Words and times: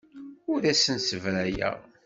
Ur 0.51 0.61
asen-ssebrayeɣ. 0.71 1.77